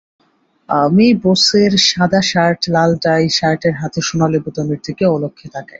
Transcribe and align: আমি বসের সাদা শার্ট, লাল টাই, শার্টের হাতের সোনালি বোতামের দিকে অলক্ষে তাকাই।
আমি 0.69 1.07
বসের 1.23 1.71
সাদা 1.87 2.21
শার্ট, 2.21 2.61
লাল 2.69 2.91
টাই, 2.97 3.23
শার্টের 3.29 3.73
হাতের 3.73 4.03
সোনালি 4.03 4.39
বোতামের 4.45 4.79
দিকে 4.85 5.03
অলক্ষে 5.05 5.47
তাকাই। 5.49 5.69